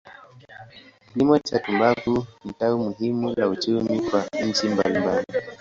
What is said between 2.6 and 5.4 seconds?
muhimu la uchumi kwa nchi mbalimbali.